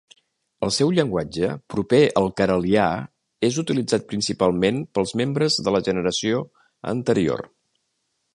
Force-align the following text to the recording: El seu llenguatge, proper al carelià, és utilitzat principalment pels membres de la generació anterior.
El 0.67 0.71
seu 0.75 0.93
llenguatge, 0.99 1.49
proper 1.73 1.99
al 2.21 2.31
carelià, 2.41 2.85
és 3.49 3.61
utilitzat 3.65 4.09
principalment 4.15 4.81
pels 4.99 5.15
membres 5.23 5.59
de 5.69 5.75
la 5.77 5.85
generació 5.91 6.43
anterior. 6.95 7.47